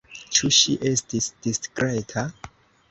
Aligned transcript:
Ĉu 0.37 0.49
ŝi 0.59 0.75
estis 0.93 1.29
diskreta? 1.47 2.27